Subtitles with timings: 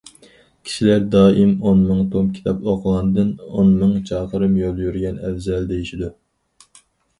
[0.69, 6.13] كىشىلەر دائىم ئون مىڭ توم كىتاب ئوقۇغاندىن ئون مىڭ چاقىرىم يول يۈرگەن ئەۋزەل دېيىشىدۇ.